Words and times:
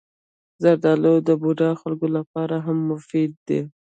زردالو 0.63 1.13
د 1.27 1.29
بوډا 1.41 1.71
خلکو 1.81 2.07
لپاره 2.17 2.55
هم 2.65 2.77
مفید 2.91 3.31
دی. 3.47 3.61